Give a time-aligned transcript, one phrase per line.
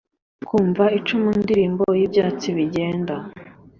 [0.47, 3.15] kumva icumundirimbo yibyatsi bigenda